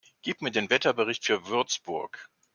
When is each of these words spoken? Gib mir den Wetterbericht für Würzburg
Gib 0.23 0.41
mir 0.41 0.49
den 0.49 0.71
Wetterbericht 0.71 1.25
für 1.25 1.45
Würzburg 1.45 2.27